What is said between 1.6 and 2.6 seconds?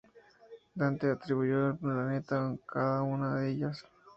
un planeta a